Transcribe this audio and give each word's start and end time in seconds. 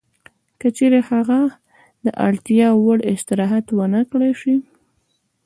که 0.59 0.67
چېرې 0.77 0.99
هغه 1.09 1.39
د 2.05 2.07
اړتیا 2.27 2.67
وړ 2.83 2.97
استراحت 3.11 3.65
ونه 3.77 4.01
کړای 4.11 4.33
شي 4.41 4.55